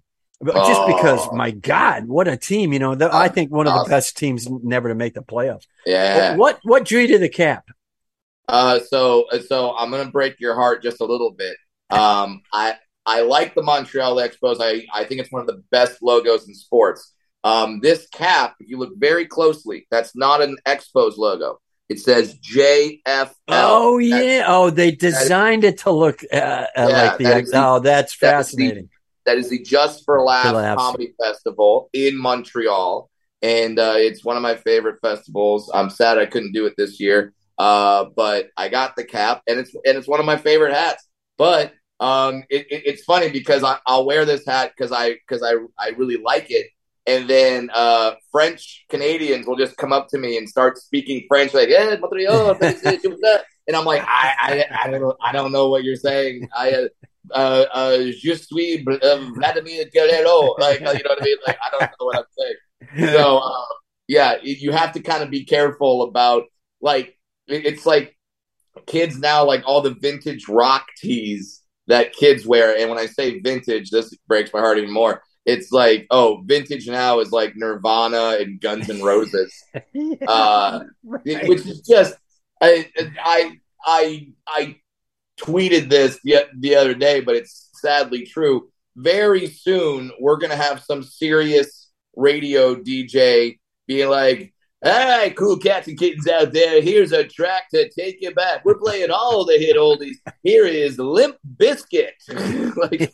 [0.44, 0.88] Just Oh.
[0.88, 2.74] because, my God, what a team!
[2.74, 5.66] You know, the, I think one of the best teams never to make the playoffs.
[5.86, 6.36] Yeah.
[6.36, 7.64] What what drew you to the cap?
[8.48, 11.56] Uh, so so I'm gonna break your heart just a little bit.
[11.90, 14.58] Um, I I like the Montreal Expos.
[14.60, 17.14] I I think it's one of the best logos in sports.
[17.44, 21.60] Um, this cap, if you look very closely, that's not an Expos logo.
[21.90, 23.34] It says JFL.
[23.48, 24.46] Oh That's- yeah.
[24.48, 27.24] Oh, they designed it to look uh, uh, Yeah, like the.
[27.26, 28.90] that the- oh, that's that is the- fascinating.
[29.26, 30.82] that is the Just for Laughs, Laughs.
[30.82, 33.10] Comedy Festival in Montreal,
[33.42, 35.70] and uh, it's one of my favorite festivals.
[35.74, 39.60] I'm sad I couldn't do it this year, uh, but I got the cap, and
[39.60, 41.08] it's and it's one of my favorite hats.
[41.38, 45.44] But um, it, it, it's funny because I, I'll wear this hat because I because
[45.44, 46.68] I I really like it,
[47.08, 51.54] and then uh, French Canadians will just come up to me and start speaking French,
[51.54, 55.96] like "Eh, Montreal," and I'm like, I, I I don't I don't know what you're
[55.96, 56.48] saying.
[56.56, 56.88] I uh,
[57.32, 60.56] uh, uh, je suis uh, Vladimir Guerrero.
[60.58, 61.38] Like, you know what I mean?
[61.46, 63.14] Like, I don't know what I'm saying.
[63.14, 63.66] So, uh,
[64.08, 66.44] yeah, you have to kind of be careful about,
[66.82, 68.16] like, it's like
[68.86, 72.78] kids now, like all the vintage rock tees that kids wear.
[72.78, 75.22] And when I say vintage, this breaks my heart even more.
[75.46, 79.54] It's like, oh, vintage now is like Nirvana and Guns and Roses
[80.28, 81.48] uh, Right.
[81.48, 82.16] which is just
[82.62, 82.90] I
[83.24, 84.76] I I I
[85.40, 88.70] tweeted this the, the other day, but it's sadly true.
[88.96, 96.00] Very soon, we're gonna have some serious radio DJ being like, "Hey, cool cats and
[96.00, 96.82] kittens out there!
[96.82, 98.64] Here's a track to take you back.
[98.64, 100.16] We're playing all the hit oldies.
[100.44, 102.14] Here is Limp Bizkit."
[102.78, 103.14] like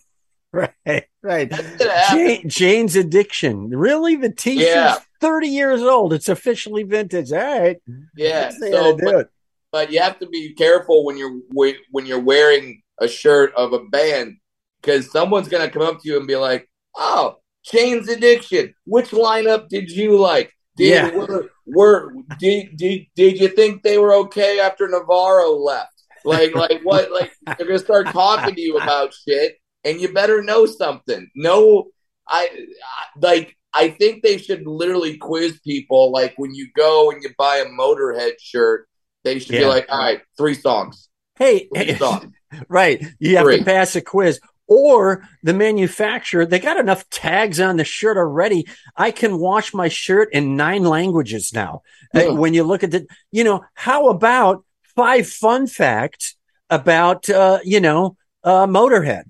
[0.86, 1.50] right, right.
[1.50, 2.18] that's gonna happen.
[2.18, 3.70] Jane, Jane's addiction.
[3.70, 4.98] Really, the T-shirt's Yeah.
[5.22, 6.14] thirty years old.
[6.14, 7.32] It's officially vintage.
[7.32, 7.78] All right,
[8.16, 8.42] Yeah.
[8.42, 9.30] That's the way So, but,
[9.72, 13.80] but you have to be careful when you're when you're wearing a shirt of a
[13.86, 14.38] band
[14.82, 18.74] because someone's gonna come up to you and be like, "Oh, Jane's Addiction.
[18.86, 20.52] Which lineup did you like?
[20.78, 21.16] Did, Yeah.
[21.16, 25.94] were, were did, did did you think they were okay after Navarro left?
[26.26, 27.12] Like like what?
[27.12, 31.30] Like they're gonna start talking to you about shit, and you better know something.
[31.36, 31.88] No,
[32.28, 33.58] I, I like.
[33.74, 36.12] I think they should literally quiz people.
[36.12, 38.88] Like when you go and you buy a Motorhead shirt,
[39.24, 42.34] they should be like, "All right, three songs, Hey, three songs."
[42.68, 43.02] right.
[43.20, 43.60] You have Three.
[43.60, 44.40] to pass a quiz.
[44.68, 48.66] Or the manufacturer, they got enough tags on the shirt already.
[48.96, 51.82] I can wash my shirt in nine languages now.
[52.16, 52.38] Uh, Hmm.
[52.38, 54.64] when you look at the, you know, how about
[54.96, 56.36] five fun facts
[56.70, 58.16] about, uh, you know,
[58.46, 59.24] uh, Motorhead?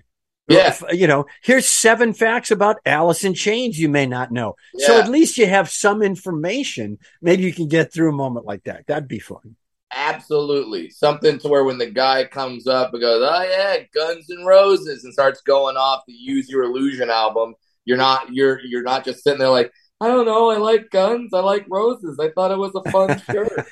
[0.48, 0.76] Yeah.
[0.92, 4.56] You know, here's seven facts about Alice in Chains you may not know.
[4.78, 6.98] So at least you have some information.
[7.22, 8.86] Maybe you can get through a moment like that.
[8.88, 9.56] That'd be fun.
[9.94, 10.90] Absolutely.
[10.90, 15.04] Something to where when the guy comes up and goes, Oh yeah, Guns and Roses
[15.04, 19.24] and starts going off the Use Your Illusion album, you're not you're you're not just
[19.24, 22.20] sitting there like, I don't know, I like guns, I like roses.
[22.20, 23.68] I thought it was a fun shirt.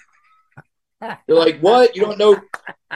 [1.27, 1.95] You're like, what?
[1.95, 2.39] You don't know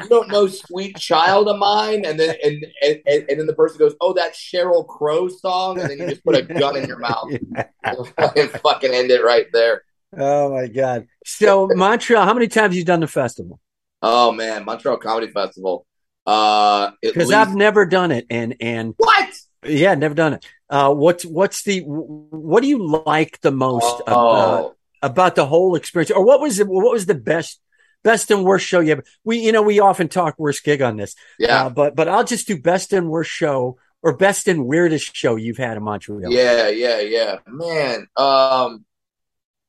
[0.01, 2.05] you don't know sweet child of mine?
[2.05, 5.89] And then and and, and, then the person goes, Oh, that Sheryl Crow song, and
[5.89, 7.31] then you just put a gun in your mouth
[7.83, 9.83] and fucking end it right there.
[10.17, 11.07] Oh my God.
[11.25, 13.59] So Montreal, how many times have you done the festival?
[14.01, 15.85] Oh man, Montreal Comedy Festival.
[16.25, 18.25] Uh Because least- I've never done it.
[18.29, 19.33] And, and what?
[19.65, 20.45] yeah, never done it.
[20.69, 25.75] Uh, what's, what's the, what do you like the most about, Oh, about the whole
[25.75, 26.11] experience?
[26.11, 27.59] Or what was it, what was the best,
[28.03, 30.97] best and worst show you ever, we, you know, we often talk worst gig on
[30.97, 31.65] this, yeah.
[31.65, 35.35] uh, but, but I'll just do best and worst show or best and weirdest show
[35.35, 36.31] you've had in Montreal.
[36.31, 37.37] Yeah, yeah, yeah.
[37.47, 38.85] Man, um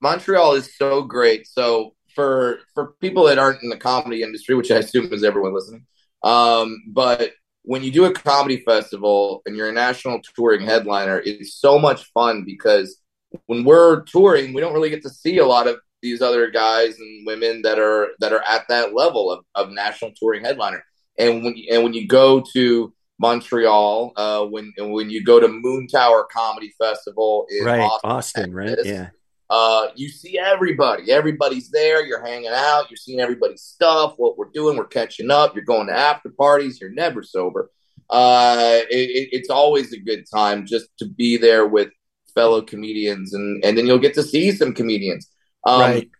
[0.00, 1.46] Montreal is so great.
[1.46, 5.54] So for for people that aren't in the comedy industry, which I assume is everyone
[5.54, 5.86] listening,
[6.22, 11.54] um, but when you do a comedy festival and you're a national touring headliner, it's
[11.54, 13.00] so much fun because
[13.46, 16.98] when we're touring, we don't really get to see a lot of these other guys
[17.00, 20.84] and women that are that are at that level of, of national touring headliner.
[21.18, 25.48] And when and when you go to Montreal, uh, when and when you go to
[25.48, 27.80] Moontower Comedy Festival in Right.
[27.80, 28.78] Austin, Austin, right?
[28.84, 29.08] Yeah.
[29.50, 31.10] uh, you see everybody.
[31.10, 32.04] Everybody's there.
[32.04, 32.90] You're hanging out.
[32.90, 34.14] You're seeing everybody's stuff.
[34.16, 35.54] What we're doing, we're catching up.
[35.54, 36.80] You're going to after parties.
[36.80, 37.70] You're never sober.
[38.10, 41.88] Uh, it, it's always a good time just to be there with
[42.34, 45.30] fellow comedians, and and then you'll get to see some comedians.
[45.66, 46.10] Um, right.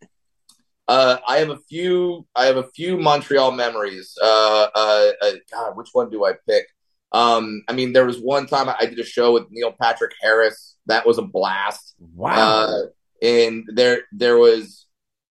[0.88, 2.26] uh, I have a few.
[2.34, 4.16] I have a few Montreal memories.
[4.20, 6.66] Uh, uh, uh, God, which one do I pick?
[7.12, 10.76] Um, I mean, there was one time I did a show with Neil Patrick Harris.
[10.86, 11.94] That was a blast.
[11.98, 12.34] Wow.
[12.34, 12.82] Uh,
[13.22, 14.86] and there, there was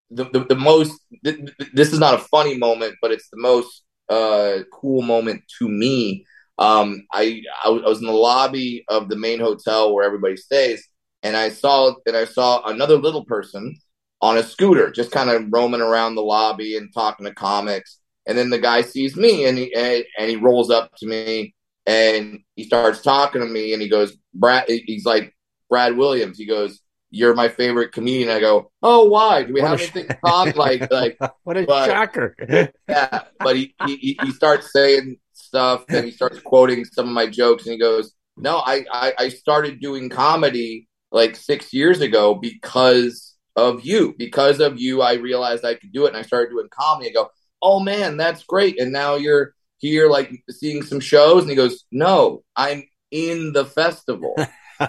[0.10, 1.00] the the, the most.
[1.24, 5.44] Th- th- this is not a funny moment, but it's the most uh, cool moment
[5.60, 6.26] to me.
[6.60, 10.88] um, I, I was in the lobby of the main hotel where everybody stays,
[11.24, 13.76] and I saw and I saw another little person
[14.24, 18.00] on a scooter, just kind of roaming around the lobby and talking to comics.
[18.26, 21.54] And then the guy sees me, and he and, and he rolls up to me,
[21.86, 25.36] and he starts talking to me, and he goes, "Brad," he's like
[25.70, 26.38] Brad Williams.
[26.38, 26.80] He goes,
[27.12, 29.44] "You're my favorite comedian." I go, "Oh, why?
[29.44, 32.34] Do we What have anything in common?" like, like what a but- shocker.
[32.88, 37.28] yeah, but he, he he starts saying stuff and he starts quoting some of my
[37.28, 42.36] jokes and he goes, "No, I I, I started doing comedy like six years ago
[42.36, 44.16] because of you.
[44.18, 47.14] Because of you, I realized I could do it and I started doing comedy." I
[47.14, 47.30] go,
[47.62, 51.86] "Oh man, that's great!" And now you're here, like seeing some shows, and he goes,
[51.92, 54.36] "No, I'm in the festival."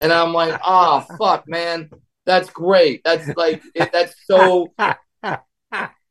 [0.00, 1.90] and I'm like, "Ah, fuck, man."
[2.26, 3.02] That's great.
[3.04, 4.68] That's like it, that's so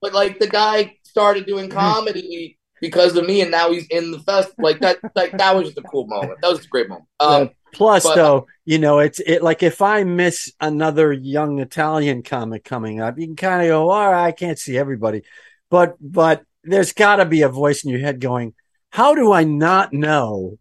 [0.01, 4.19] but like the guy started doing comedy because of me, and now he's in the
[4.19, 4.51] fest.
[4.57, 6.39] Like that, like that was just a cool moment.
[6.41, 7.07] That was a great moment.
[7.19, 12.23] Um, Plus, but- though, you know, it's it like if I miss another young Italian
[12.23, 15.23] comic coming up, you can kind of go, "All right, I can't see everybody,"
[15.69, 18.53] but but there's got to be a voice in your head going,
[18.89, 20.57] "How do I not know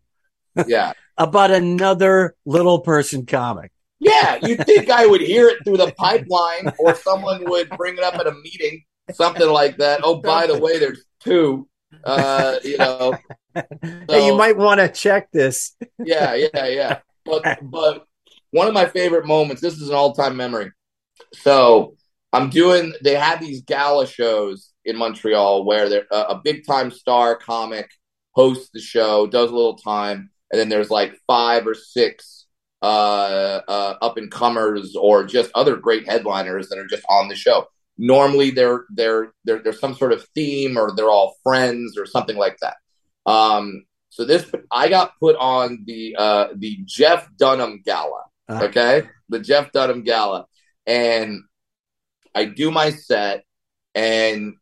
[0.67, 4.39] yeah, about another little person comic?" yeah.
[4.43, 8.15] You'd think I would hear it through the pipeline, or someone would bring it up
[8.15, 10.01] at a meeting, something like that.
[10.03, 11.68] Oh, by the way, there's two.
[12.05, 13.15] Uh, you know,
[13.55, 15.77] hey, you might want to check this.
[15.99, 16.99] yeah, yeah, yeah.
[17.25, 18.05] But but
[18.51, 19.63] one of my favorite moments.
[19.63, 20.73] This is an all time memory.
[21.35, 21.97] So
[22.33, 22.95] I'm doing.
[23.03, 27.89] They had these gala shows in Montreal where a, a big time star comic
[28.33, 32.47] hosts the show, does a little time, and then there's like five or six
[32.83, 37.35] uh, uh, up and comers or just other great headliners that are just on the
[37.35, 37.67] show.
[37.99, 42.37] Normally, they're they're they're there's some sort of theme or they're all friends or something
[42.37, 42.77] like that.
[43.27, 48.23] Um, so this I got put on the uh, the Jeff Dunham Gala.
[48.49, 48.63] Ah.
[48.63, 50.47] Okay, the Jeff Dunham Gala,
[50.87, 51.43] and
[52.35, 53.45] I do my set,
[53.95, 54.55] and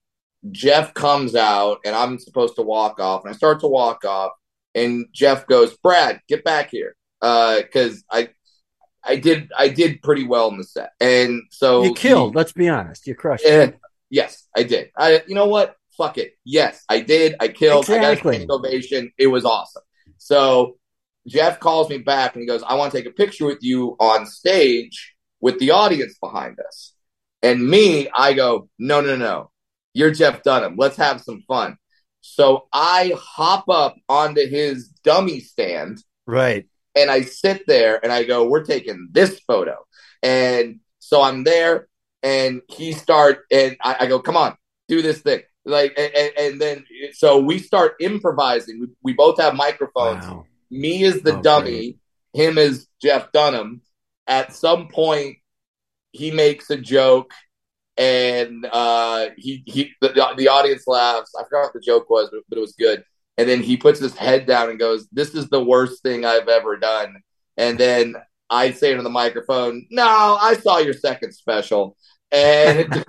[0.50, 4.32] Jeff comes out, and I'm supposed to walk off, and I start to walk off,
[4.74, 8.30] and Jeff goes, "Brad, get back here," because I.
[9.06, 12.34] I did I did pretty well in the set, and so You he- killed.
[12.34, 13.06] Let's be honest.
[13.06, 13.44] You crushed.
[13.44, 13.78] it.
[14.10, 14.90] yes, I did.
[14.96, 15.76] I, you know what?
[15.96, 16.32] Fuck it.
[16.44, 17.36] Yes, I did.
[17.40, 17.88] I killed.
[17.88, 19.12] I got a ovation.
[19.16, 19.82] It was awesome.
[20.18, 20.76] So
[21.26, 23.96] Jeff calls me back and he goes, "I want to take a picture with you
[24.00, 26.92] on stage with the audience behind us."
[27.42, 29.50] And me, I go, "No, no, no.
[29.94, 30.74] You're Jeff Dunham.
[30.76, 31.76] Let's have some fun."
[32.20, 36.66] So I hop up onto his dummy stand Right.
[36.96, 39.76] And I sit there and I go, "We're taking this photo,"
[40.22, 41.88] and so I'm there,
[42.22, 44.56] and he start, and I, I go, "Come on,
[44.88, 48.80] do this thing," like, and, and, and then so we start improvising.
[48.80, 50.26] We, we both have microphones.
[50.26, 50.46] Wow.
[50.70, 51.98] Me is the Oh, dummy,
[52.32, 53.82] him is Jeff Dunham.
[54.26, 55.36] At some point,
[56.10, 57.32] he makes a joke,
[57.96, 61.32] and uh, he he the, the audience laughs.
[61.38, 63.04] I forgot what the joke was, but, but it was good.
[63.38, 66.48] And then he puts his head down and goes, "This is the worst thing I've
[66.48, 67.16] ever done."
[67.56, 68.16] And then
[68.48, 71.96] I say into the microphone, "No, I saw your second special."
[72.32, 73.04] And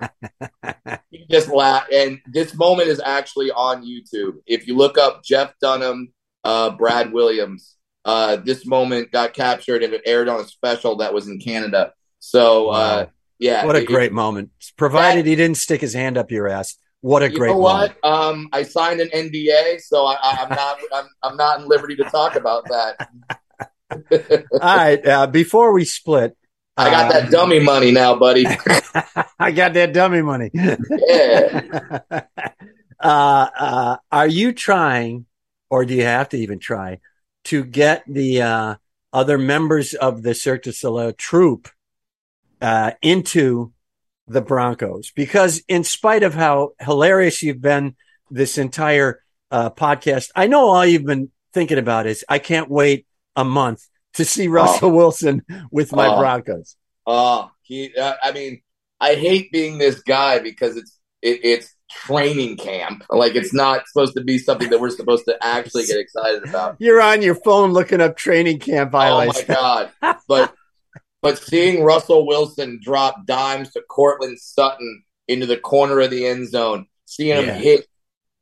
[1.10, 1.86] he just laugh.
[1.92, 4.34] And this moment is actually on YouTube.
[4.46, 6.12] If you look up Jeff Dunham,
[6.44, 11.12] uh, Brad Williams, uh, this moment got captured and it aired on a special that
[11.12, 11.92] was in Canada.
[12.20, 13.06] So, uh,
[13.38, 14.50] yeah, What a it- great moment.
[14.76, 16.76] Provided he didn't stick his hand up your ass.
[17.00, 17.96] What a you great know what?
[18.04, 20.78] Um, I signed an NDA, so I, I, I'm not.
[20.92, 23.08] I'm, I'm not in liberty to talk about that.
[24.52, 25.06] All right.
[25.06, 26.36] Uh, before we split,
[26.76, 28.46] I got that dummy money now, buddy.
[29.38, 30.50] I got that dummy money.
[30.52, 32.00] Yeah.
[33.00, 35.26] uh, uh, are you trying,
[35.70, 37.00] or do you have to even try,
[37.44, 38.74] to get the uh,
[39.12, 41.68] other members of the Cirque du Soleil troupe
[42.60, 43.72] uh, into
[44.28, 45.10] the Broncos?
[45.14, 47.96] Because, in spite of how hilarious you've been
[48.30, 53.06] this entire uh, podcast, I know all you've been thinking about is I can't wait
[53.36, 56.18] a month to see Russell Wilson with my Oh.
[56.18, 56.76] Broncos.
[57.06, 57.94] Oh, he.
[57.96, 58.60] Uh, I mean,
[59.00, 63.02] I hate being this guy because it's it, it's training camp.
[63.08, 66.76] Like it's not supposed to be something that we're supposed to actually get excited about.
[66.80, 69.40] You're on your phone looking up training camp highlights.
[69.40, 69.54] Oh my
[70.02, 70.18] god!
[70.28, 70.54] But
[71.28, 76.48] but seeing Russell Wilson drop dimes to Courtland Sutton into the corner of the end
[76.48, 77.52] zone, seeing Yeah.
[77.54, 77.86] him hit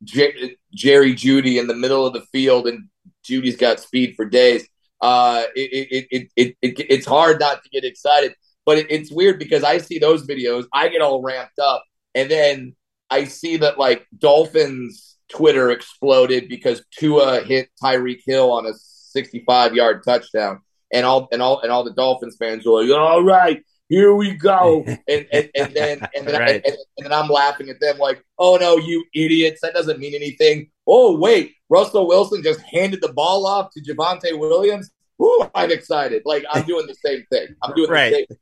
[0.03, 2.87] J- Jerry Jeudy in the middle of the field, and
[3.23, 4.67] Jeudy's got speed for days.
[5.01, 8.33] Uh, it, it, it, it, it, it's hard not to get excited,
[8.65, 11.83] but it, it's weird because I see those videos, I get all ramped up,
[12.15, 12.75] and then
[13.09, 19.75] I see that like Dolphins Twitter exploded because Tua hit Tyreek Hill on a 65
[19.75, 20.61] yard touchdown,
[20.91, 24.33] and all and all and all the Dolphins fans were like, "All right, here we
[24.35, 26.49] go," and and, and then and then, Right.
[26.65, 29.61] I, and, and then I'm laughing at them like, "Oh no, you idiots!
[29.61, 34.37] That doesn't mean anything." Oh wait, Russell Wilson just handed the ball off to Javonte
[34.37, 34.89] Williams.
[35.21, 36.21] Ooh, I'm excited.
[36.25, 37.47] Like I'm doing the same thing.
[37.63, 38.09] I'm doing Right.
[38.11, 38.37] the same thing.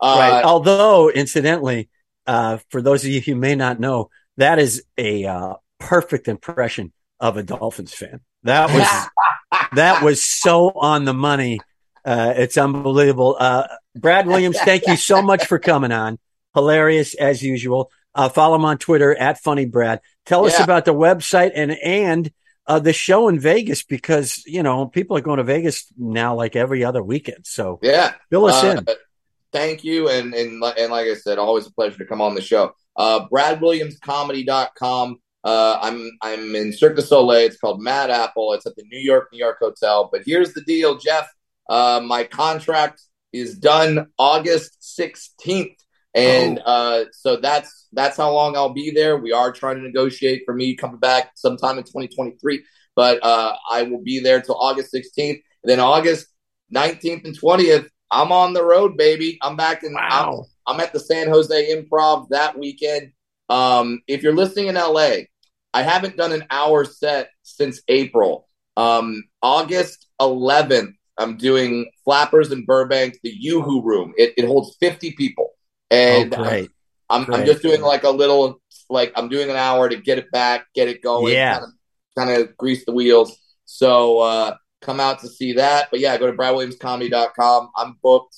[0.00, 0.44] Uh, right.
[0.44, 1.90] Although, incidentally,
[2.26, 6.92] uh, for those of you who may not know, that is a uh, perfect impression
[7.18, 8.20] of a Dolphins fan.
[8.44, 11.60] That was that was so on the money.
[12.04, 13.36] Uh, it's unbelievable.
[13.38, 16.18] Uh, Brad Williams, thank you so much for coming on.
[16.54, 17.90] Hilarious as usual.
[18.14, 20.00] Uh, follow him on Twitter at Funny Brad.
[20.26, 20.64] Tell us Yeah.
[20.64, 22.30] about the website and and
[22.66, 26.56] uh, the show in Vegas because you know people are going to Vegas now like
[26.56, 27.46] every other weekend.
[27.46, 28.14] So yeah.
[28.30, 28.86] fill us Uh, in.
[29.52, 32.40] Thank you, and and and like I said, always a pleasure to come on the
[32.42, 32.72] show.
[32.96, 35.18] Uh, BradWilliamsComedy.com.
[35.42, 37.46] Uh, I'm I'm in Cirque du Soleil.
[37.46, 38.52] It's called Mad Apple.
[38.52, 40.08] It's at the New York New York Hotel.
[40.12, 41.28] But here's the deal, Jeff.
[41.70, 43.00] Uh, my contract
[43.32, 45.76] is done August 16th,
[46.14, 49.16] and uh, so that's that's how long I'll be there.
[49.16, 52.64] We are trying to negotiate for me coming back sometime in 2023,
[52.96, 55.40] but uh, I will be there till August 16th.
[55.62, 56.26] And then August
[56.74, 59.38] 19th and 20th, I'm on the road, baby.
[59.42, 59.96] I'm back in.
[59.96, 60.44] I'm, Wow.
[60.66, 63.12] I'm at the San Jose Improv that weekend.
[63.48, 65.22] Um, if you're listening in LA,
[65.72, 68.48] I haven't done an hour set since April.
[68.76, 74.14] Um, August 11th, I'm doing Flappers in Burbank, the Yoo-Hoo Room.
[74.16, 75.50] It, it holds 50 people,
[75.90, 76.42] and oh.
[76.42, 76.68] I'm,
[77.10, 77.46] I'm Great.
[77.46, 80.88] just doing like a little, like I'm doing an hour to get it back, get
[80.88, 81.58] it going, Yeah.
[81.58, 81.70] kind of,
[82.16, 83.36] kind of grease the wheels.
[83.64, 85.88] So uh, come out to see that.
[85.90, 87.70] But yeah, go to BradWilliamsComedy.com.
[87.76, 88.36] I'm booked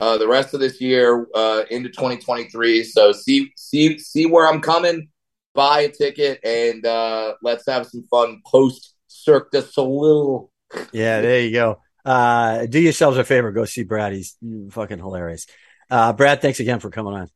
[0.00, 2.84] uh, the rest of this year uh, into 2023.
[2.84, 5.08] So see see see where I'm coming.
[5.54, 10.50] Buy a ticket and uh, let's have some fun post Cirque du Soleil.
[10.92, 11.80] Yeah, there you go.
[12.04, 14.12] Uh, do yourselves a favor, go see Brad.
[14.12, 14.36] He's
[14.70, 15.46] fucking hilarious.
[15.90, 17.28] Uh, Brad, thanks again for coming on.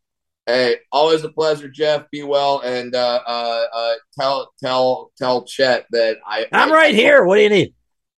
[0.47, 2.11] Hey, always a pleasure, Jeff.
[2.11, 6.95] Be well and uh, uh, uh, tell tell tell Chet that I I'm I- right
[6.95, 7.25] here.
[7.25, 7.75] What do you need?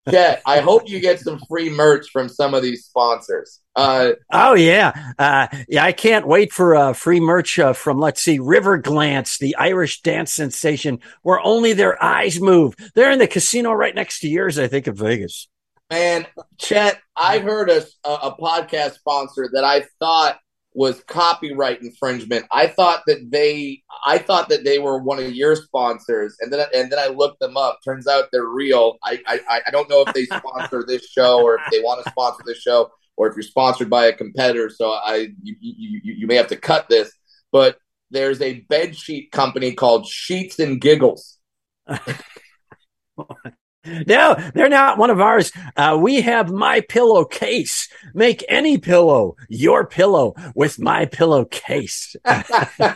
[0.09, 3.59] Chet, I hope you get some free merch from some of these sponsors.
[3.74, 5.84] Uh, Oh yeah, uh, yeah.
[5.84, 10.03] I can't wait for uh, free merch uh, from let's see, River Glance, the Irish
[10.03, 12.74] dance sensation, where only their eyes move.
[12.94, 15.49] They're in the casino right next to yours, I think, in Vegas.
[15.91, 16.26] Man,
[16.59, 20.37] Chet, I heard a, a, podcast sponsor that I thought
[20.74, 22.45] was copyright infringement.
[22.51, 26.66] I thought that they, I thought that they were one of your sponsors, and then
[26.74, 27.78] and then I looked them up.
[27.84, 28.99] Turns out they're real.
[29.05, 32.11] I I, I don't know if they sponsor this show or if they want to
[32.11, 34.68] sponsor this show or if you're sponsored by a competitor.
[34.70, 37.12] So I you, you, you may have to cut this,
[37.53, 37.78] but
[38.11, 41.39] there's a bed sheet company called Sheets and Giggles.
[44.07, 45.53] No, they're not one of ours.
[45.76, 47.89] Uh, we have my pillow case.
[48.14, 52.16] Make any pillow your pillow with my pillow case.
[52.26, 52.95] All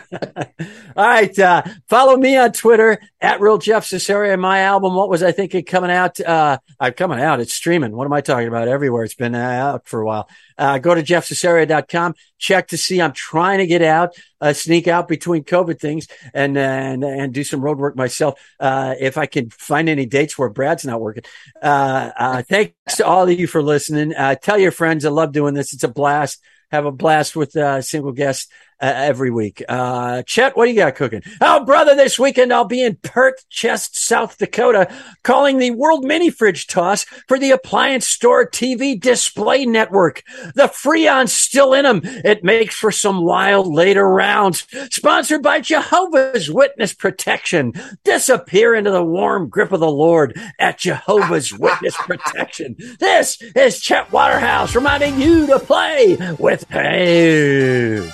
[0.95, 1.37] right.
[1.39, 4.39] Uh, follow me on Twitter at real Jeff Cesario.
[4.39, 6.19] My album, what was I thinking coming out?
[6.19, 7.39] Uh, uh, coming out.
[7.39, 7.95] It's streaming.
[7.95, 8.67] What am I talking about?
[8.67, 9.03] Everywhere.
[9.03, 10.29] It's been uh, out for a while.
[10.57, 12.13] Uh, go to jeffcesario.com.
[12.41, 12.99] Check to see.
[12.99, 17.43] I'm trying to get out, uh, sneak out between COVID things and, and, and do
[17.43, 18.41] some road work myself.
[18.59, 21.23] Uh, if I can find any dates where Brad's not working.
[21.61, 24.15] Uh, uh, thanks to all of you for listening.
[24.15, 25.05] Uh, tell your friends.
[25.05, 25.71] I love doing this.
[25.71, 26.41] It's a blast.
[26.71, 28.47] Have a blast with uh, single guests
[28.81, 29.63] uh, every week.
[29.69, 31.21] Uh, Chet, what do you got cooking?
[31.39, 36.29] Oh, brother, this weekend I'll be in Perth Chest, South Dakota, calling the World Mini
[36.29, 40.23] Fridge Toss for the Appliance Store TV Display Network.
[40.55, 42.01] The Freon's still in them.
[42.03, 44.65] It makes for some wild later rounds.
[44.91, 47.73] Sponsored by Jehovah's Witness Protection.
[48.03, 52.75] Disappear into the warm grip of the Lord at Jehovah's Witness Protection.
[52.99, 58.11] This is Chet Waterhouse reminding you to play with pain.